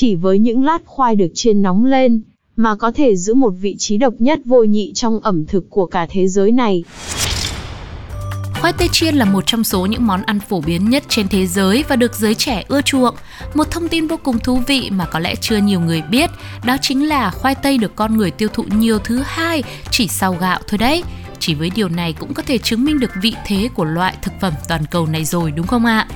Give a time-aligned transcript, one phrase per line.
[0.00, 2.20] Chỉ với những lát khoai được chiên nóng lên,
[2.56, 5.86] mà có thể giữ một vị trí độc nhất vô nhị trong ẩm thực của
[5.86, 6.84] cả thế giới này.
[8.60, 11.46] Khoai tây chiên là một trong số những món ăn phổ biến nhất trên thế
[11.46, 13.14] giới và được giới trẻ ưa chuộng.
[13.54, 16.30] Một thông tin vô cùng thú vị mà có lẽ chưa nhiều người biết,
[16.64, 20.36] đó chính là khoai tây được con người tiêu thụ nhiều thứ hai chỉ sau
[20.40, 21.02] gạo thôi đấy.
[21.38, 24.32] Chỉ với điều này cũng có thể chứng minh được vị thế của loại thực
[24.40, 26.08] phẩm toàn cầu này rồi đúng không ạ?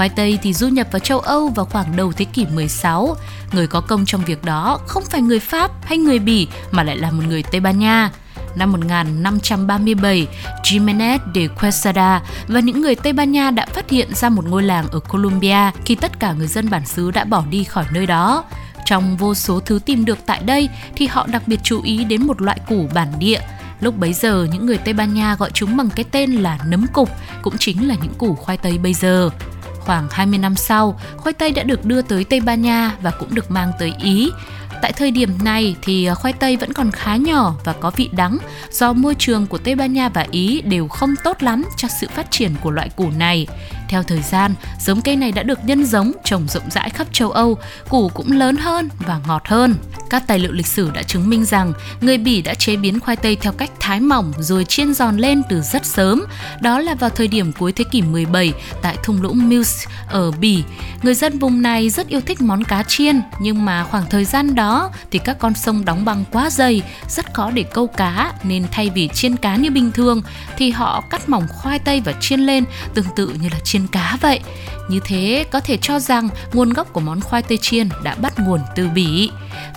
[0.00, 3.16] Khoai tây thì du nhập vào châu Âu vào khoảng đầu thế kỷ 16.
[3.52, 6.96] Người có công trong việc đó không phải người Pháp hay người Bỉ mà lại
[6.96, 8.10] là một người Tây Ban Nha
[8.54, 10.26] năm 1537,
[10.62, 14.62] Jimenez de Quesada và những người Tây Ban Nha đã phát hiện ra một ngôi
[14.62, 18.06] làng ở Colombia khi tất cả người dân bản xứ đã bỏ đi khỏi nơi
[18.06, 18.44] đó.
[18.84, 22.26] Trong vô số thứ tìm được tại đây thì họ đặc biệt chú ý đến
[22.26, 23.40] một loại củ bản địa.
[23.80, 26.86] Lúc bấy giờ những người Tây Ban Nha gọi chúng bằng cái tên là nấm
[26.92, 27.10] cục,
[27.42, 29.30] cũng chính là những củ khoai tây bây giờ.
[29.90, 33.34] Khoảng 20 năm sau, khoai tây đã được đưa tới Tây Ban Nha và cũng
[33.34, 34.30] được mang tới Ý.
[34.82, 38.10] Tại thời điểm này thì ờ, khoai tây vẫn còn khá nhỏ và có vị
[38.12, 38.38] đắng
[38.70, 42.06] do môi trường của Tây Ban Nha và Ý đều không tốt lắm cho sự
[42.14, 43.46] phát triển của loại củ này.
[43.90, 47.30] Theo thời gian, giống cây này đã được nhân giống trồng rộng rãi khắp châu
[47.30, 49.74] Âu, củ cũng lớn hơn và ngọt hơn.
[50.10, 53.16] Các tài liệu lịch sử đã chứng minh rằng người Bỉ đã chế biến khoai
[53.16, 56.24] tây theo cách thái mỏng rồi chiên giòn lên từ rất sớm.
[56.60, 58.52] Đó là vào thời điểm cuối thế kỷ 17
[58.82, 60.62] tại thung lũng Meuse ở Bỉ.
[61.02, 64.54] Người dân vùng này rất yêu thích món cá chiên nhưng mà khoảng thời gian
[64.54, 68.64] đó thì các con sông đóng băng quá dày, rất khó để câu cá nên
[68.70, 70.22] thay vì chiên cá như bình thường
[70.56, 72.64] thì họ cắt mỏng khoai tây và chiên lên
[72.94, 74.40] tương tự như là chiên cá vậy.
[74.88, 78.38] Như thế có thể cho rằng nguồn gốc của món khoai tây chiên đã bắt
[78.38, 79.30] nguồn từ Bỉ.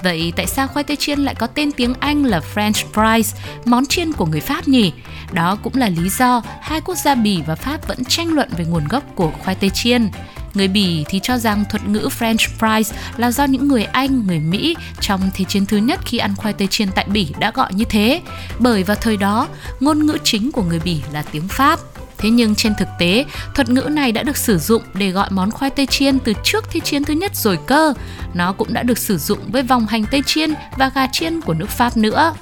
[0.04, 3.86] Vậy tại sao khoai tây chiên lại có tên tiếng Anh là French fries, món
[3.86, 4.94] chiên của người Pháp nhỉ?
[5.32, 8.66] Đó cũng là lý do hai quốc gia Bỉ và Pháp vẫn tranh luận về
[8.66, 10.10] nguồn gốc của khoai tây chiên.
[10.54, 14.40] Người Bỉ thì cho rằng thuật ngữ French fries là do những người Anh, người
[14.40, 17.74] Mỹ trong Thế chiến thứ nhất khi ăn khoai tây chiên tại Bỉ đã gọi
[17.74, 18.22] như thế.
[18.60, 19.48] Bởi vào thời đó,
[19.80, 21.80] ngôn ngữ chính của người Bỉ là tiếng Pháp.
[22.24, 23.26] Thế nhưng trên thực tế,
[23.56, 26.66] thuật ngữ này đã được sử dụng để gọi món khoai tây chiên từ trước
[26.72, 27.94] Thế chiến thứ nhất rồi cơ.
[28.34, 31.54] Nó cũng đã được sử dụng với vòng hành tây chiên và gà chiên của
[31.54, 32.34] nước Pháp nữa.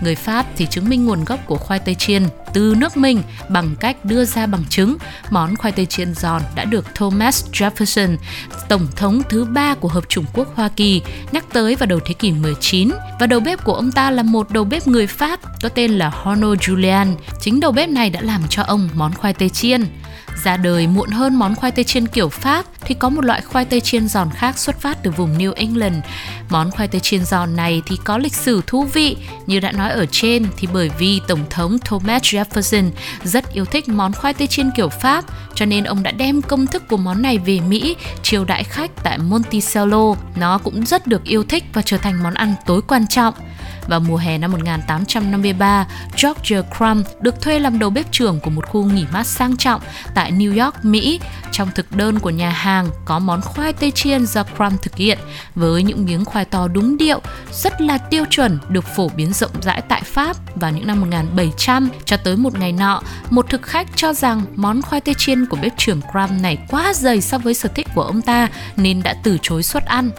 [0.00, 2.22] Người Pháp thì chứng minh nguồn gốc của khoai tây chiên
[2.56, 4.96] từ nước mình bằng cách đưa ra bằng chứng
[5.30, 8.16] món khoai tây chiên giòn đã được Thomas Jefferson,
[8.68, 11.02] tổng thống thứ ba của Hợp chủng quốc Hoa Kỳ,
[11.32, 12.90] nhắc tới vào đầu thế kỷ 19
[13.20, 16.08] và đầu bếp của ông ta là một đầu bếp người Pháp có tên là
[16.08, 17.14] Hono Julian.
[17.40, 19.84] Chính đầu bếp này đã làm cho ông món khoai tây chiên.
[20.44, 23.64] Ra đời muộn hơn món khoai tây chiên kiểu Pháp thì có một loại khoai
[23.64, 25.96] tây chiên giòn khác xuất phát từ vùng New England.
[26.50, 29.16] Món khoai tây chiên giòn này thì có lịch sử thú vị,
[29.46, 32.90] như đã nói ở trên thì bởi vì Tổng thống Thomas Jefferson
[33.24, 35.24] rất yêu thích món khoai tây chiên kiểu Pháp,
[35.54, 38.90] cho nên ông đã đem công thức của món này về Mỹ chiêu đãi khách
[39.02, 40.14] tại Monticello.
[40.36, 43.34] Nó cũng rất được yêu thích và trở thành món ăn tối quan trọng.
[43.88, 45.86] Vào mùa hè năm 1853,
[46.22, 49.80] George Crumb được thuê làm đầu bếp trưởng của một khu nghỉ mát sang trọng
[50.14, 51.20] tại New York, Mỹ.
[51.52, 55.18] Trong thực đơn của nhà hàng có món khoai tây chiên do Crumb thực hiện
[55.54, 57.20] với những miếng khoai to đúng điệu,
[57.52, 61.88] rất là tiêu chuẩn, được phổ biến rộng rãi tại Pháp vào những năm 1700
[62.04, 65.56] cho tới một ngày nọ, một thực khách cho rằng món khoai tây chiên của
[65.62, 69.14] bếp trưởng Crumb này quá dày so với sở thích của ông ta nên đã
[69.22, 70.10] từ chối suất ăn.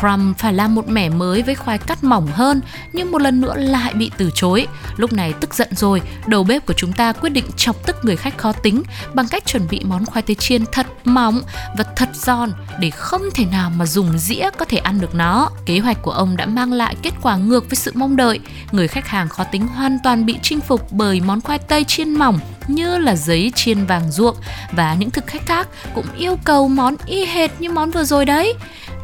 [0.00, 2.60] Crumb phải làm một mẻ mới với khoai cắt mỏng hơn
[2.92, 4.66] nhưng một lần nữa lại bị từ chối.
[4.96, 8.16] Lúc này tức giận rồi, đầu bếp của chúng ta quyết định chọc tức người
[8.16, 8.82] khách khó tính
[9.14, 11.42] bằng cách chuẩn bị món khoai tây chiên thật mỏng
[11.78, 15.50] và thật giòn để không thể nào mà dùng dĩa có thể ăn được nó.
[15.66, 18.40] Kế hoạch của ông đã mang lại kết quả ngược với sự mong đợi.
[18.72, 22.14] Người khách hàng khó tính hoàn toàn bị chinh phục bởi món khoai tây chiên
[22.14, 22.38] mỏng
[22.74, 24.36] như là giấy chiên vàng ruộng
[24.72, 28.24] và những thực khách khác cũng yêu cầu món y hệt như món vừa rồi
[28.24, 28.54] đấy.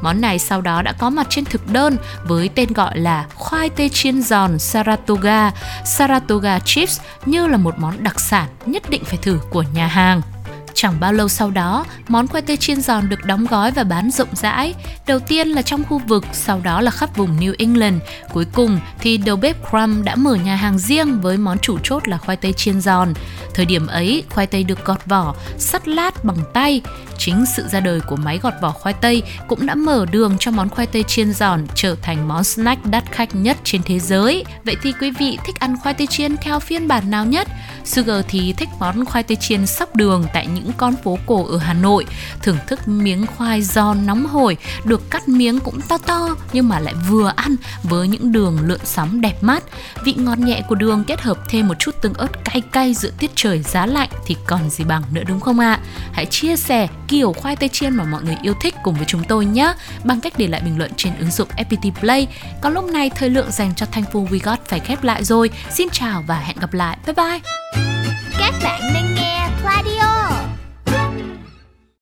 [0.02, 3.70] Món này sau đó đã có mặt trên thực đơn với tên gọi là khoai
[3.70, 5.50] tây chiên giòn Saratoga,
[5.84, 10.22] Saratoga chips như là một món đặc sản nhất định phải thử của nhà hàng.
[10.76, 14.10] Chẳng bao lâu sau đó, món khoai tây chiên giòn được đóng gói và bán
[14.10, 14.74] rộng rãi.
[15.06, 18.02] Đầu tiên là trong khu vực, sau đó là khắp vùng New England.
[18.32, 22.08] Cuối cùng thì đầu bếp Crumb đã mở nhà hàng riêng với món chủ chốt
[22.08, 23.14] là khoai tây chiên giòn.
[23.54, 26.80] Thời điểm ấy, khoai tây được gọt vỏ, sắt lát bằng tay.
[27.18, 30.50] Chính sự ra đời của máy gọt vỏ khoai tây cũng đã mở đường cho
[30.50, 34.44] món khoai tây chiên giòn trở thành món snack đắt khách nhất trên thế giới.
[34.64, 37.48] Vậy thì quý vị thích ăn khoai tây chiên theo phiên bản nào nhất?
[37.84, 41.46] Sugar thì thích món khoai tây chiên sóc đường tại những những con phố cổ
[41.46, 42.06] ở Hà Nội,
[42.42, 46.80] thưởng thức miếng khoai giòn nóng hổi, được cắt miếng cũng to to nhưng mà
[46.80, 49.64] lại vừa ăn với những đường lượn sóng đẹp mắt.
[50.04, 53.10] Vị ngọt nhẹ của đường kết hợp thêm một chút tương ớt cay cay giữa
[53.18, 55.72] tiết trời giá lạnh thì còn gì bằng nữa đúng không ạ?
[55.72, 55.80] À?
[56.12, 59.24] Hãy chia sẻ kiểu khoai tây chiên mà mọi người yêu thích cùng với chúng
[59.24, 59.74] tôi nhé
[60.04, 62.26] bằng cách để lại bình luận trên ứng dụng FPT Play.
[62.62, 65.50] Còn lúc này thời lượng dành cho Thankful We Got phải khép lại rồi.
[65.70, 66.98] Xin chào và hẹn gặp lại.
[67.06, 67.40] Bye bye.
[68.38, 69.26] Các bạn đang nghe